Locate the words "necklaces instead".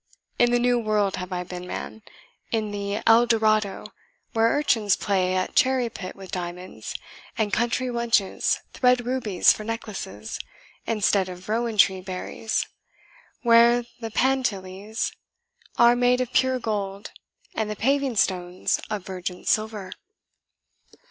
9.63-11.29